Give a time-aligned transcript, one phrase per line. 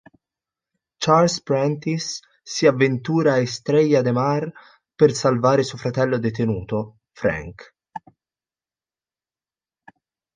[0.99, 4.51] Charles Prentice si avventura a Estrella de Mar
[4.95, 7.75] per salvare suo fratello detenuto, Frank.